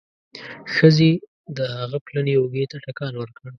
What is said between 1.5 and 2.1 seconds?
د هغه